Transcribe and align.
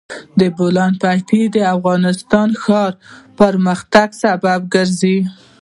د 0.39 0.41
بولان 0.57 0.91
پټي 1.01 1.41
د 1.55 1.57
افغانستان 1.75 2.47
د 2.53 2.57
ښاري 2.63 2.97
پراختیا 3.37 4.03
سبب 4.21 4.61
کېږي. 4.73 5.15